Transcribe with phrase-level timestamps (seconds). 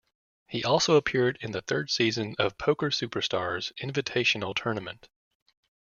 [0.47, 5.09] He also appeared in the third season of "Poker Superstars Invitational Tournament".